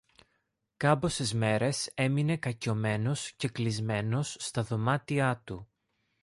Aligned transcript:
Κάμποσες 0.77 1.33
μέρες 1.33 1.91
έμεινε 1.93 2.37
κακιωμένος 2.37 3.31
και 3.33 3.49
κλεισμένος 3.49 4.35
στα 4.39 4.63
δωμάτιά 4.63 5.41
του. 5.43 5.67